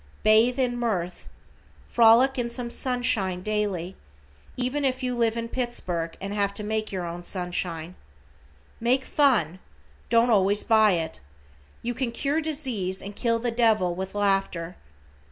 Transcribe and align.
Bathe 0.23 0.57
in 0.57 0.77
mirth. 0.79 1.29
Frolic 1.87 2.39
in 2.39 2.49
some 2.49 2.71
sunshine 2.71 3.43
daily, 3.43 3.95
even 4.57 4.83
if 4.83 5.03
you 5.03 5.15
live 5.15 5.37
in 5.37 5.47
Pittsburgh 5.47 6.17
and 6.19 6.33
have 6.33 6.55
to 6.55 6.63
make 6.63 6.91
your 6.91 7.05
own 7.05 7.21
sunshine. 7.21 7.93
Make 8.79 9.05
fun, 9.05 9.59
don't 10.09 10.31
always 10.31 10.63
buy 10.63 10.93
it. 10.93 11.19
You 11.83 11.93
can 11.93 12.11
cure 12.11 12.41
disease 12.41 12.99
and 13.03 13.15
kill 13.15 13.37
the 13.37 13.51
Devil 13.51 13.93
with 13.93 14.15
laughter. 14.15 14.75